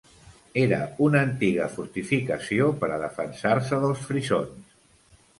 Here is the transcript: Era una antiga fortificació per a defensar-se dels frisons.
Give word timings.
Era 0.59 0.77
una 1.07 1.19
antiga 1.25 1.67
fortificació 1.73 2.69
per 2.83 2.89
a 2.93 2.97
defensar-se 3.03 3.79
dels 3.85 4.01
frisons. 4.07 4.73